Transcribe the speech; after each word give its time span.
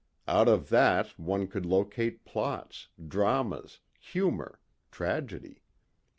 Out 0.27 0.47
of 0.47 0.69
that 0.69 1.09
one 1.19 1.45
could 1.45 1.63
locate 1.63 2.25
plots, 2.25 2.87
dramas, 3.07 3.81
humor, 3.99 4.59
tragedy. 4.89 5.61